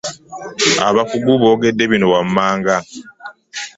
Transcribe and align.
Abakugu 0.87 1.31
boogedde 1.41 1.83
bino 1.91 2.05
wammanga. 2.13 2.75